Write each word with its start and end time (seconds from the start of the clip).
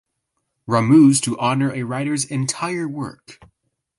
Ramuz 0.67 1.21
to 1.21 1.37
honour 1.37 1.71
a 1.75 1.83
writer's 1.83 2.25
entire 2.25 2.87
work. 2.87 3.39